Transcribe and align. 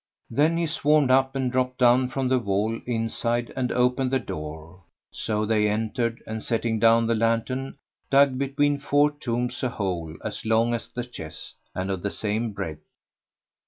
Then 0.31 0.57
he 0.57 0.65
swarmed 0.65 1.11
up 1.11 1.35
and 1.35 1.51
dropped 1.51 1.77
down 1.77 2.07
from 2.09 2.27
the 2.27 2.39
wall 2.39 2.81
inside 2.87 3.53
and 3.55 3.71
opened 3.71 4.09
the 4.09 4.17
door, 4.17 4.81
so 5.11 5.45
they 5.45 5.67
entered 5.67 6.23
and, 6.25 6.41
setting 6.41 6.79
down 6.79 7.05
the 7.05 7.13
lantern, 7.13 7.77
dug 8.09 8.39
between 8.39 8.79
four 8.79 9.11
tombs 9.11 9.61
a 9.61 9.69
hole 9.69 10.17
as 10.25 10.43
long 10.43 10.73
as 10.73 10.87
the 10.87 11.03
chest 11.03 11.57
and 11.75 11.91
of 11.91 12.01
the 12.01 12.09
same 12.09 12.51
breadth. 12.51 12.81